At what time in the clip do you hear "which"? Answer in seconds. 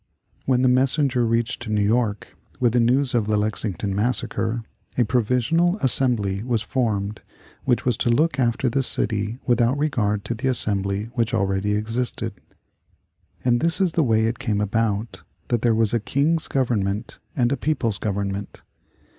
7.65-7.85, 11.13-11.35